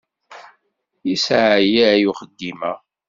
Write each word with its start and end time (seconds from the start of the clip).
Yesseɛyay 1.09 2.01
uxeddim-a. 2.09 2.73